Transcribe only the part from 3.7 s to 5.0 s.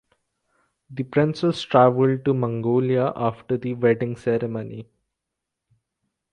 wedding ceremony.